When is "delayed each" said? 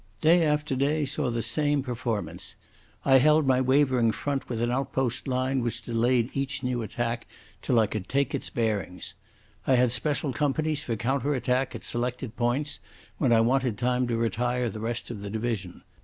5.83-6.63